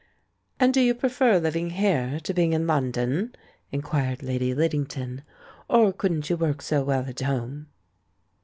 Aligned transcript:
"And 0.59 0.73
do 0.73 0.81
you 0.81 0.95
prefer 0.95 1.37
living 1.37 1.69
here 1.69 2.19
to 2.23 2.33
being 2.33 2.53
in 2.53 2.65
London?" 2.65 3.35
inquired 3.71 4.23
Lady 4.23 4.51
Liddington; 4.51 5.21
"or 5.69 5.93
couldn't 5.93 6.27
you 6.27 6.37
work 6.37 6.63
so 6.63 6.83
well 6.83 7.05
at 7.07 7.19
home?" 7.19 7.67